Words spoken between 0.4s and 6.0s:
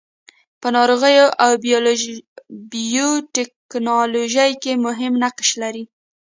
په ناروغیو او بیوټیکنالوژي کې مهم نقش لري.